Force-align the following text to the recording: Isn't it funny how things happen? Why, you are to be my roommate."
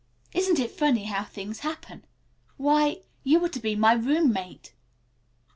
Isn't 0.33 0.57
it 0.57 0.71
funny 0.71 1.03
how 1.03 1.23
things 1.23 1.59
happen? 1.59 2.05
Why, 2.57 3.03
you 3.23 3.45
are 3.45 3.49
to 3.49 3.59
be 3.59 3.75
my 3.75 3.93
roommate." 3.93 4.73